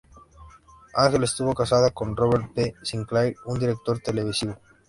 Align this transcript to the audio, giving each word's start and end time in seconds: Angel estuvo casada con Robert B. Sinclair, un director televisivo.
Angel 0.95 1.23
estuvo 1.23 1.53
casada 1.53 1.91
con 1.91 2.17
Robert 2.17 2.51
B. 2.55 2.73
Sinclair, 2.81 3.35
un 3.45 3.59
director 3.59 3.99
televisivo. 3.99 4.57